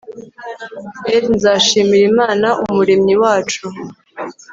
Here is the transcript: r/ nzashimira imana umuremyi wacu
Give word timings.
r/ 1.19 1.23
nzashimira 1.35 2.05
imana 2.11 2.47
umuremyi 2.65 3.15
wacu 3.23 3.65